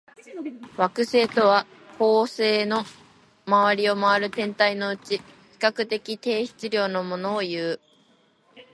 [0.77, 1.67] 惑星とは、
[1.99, 2.83] 恒星の
[3.45, 5.23] 周りを回る天体のうち、比
[5.59, 7.79] 較的低質量のものをいう。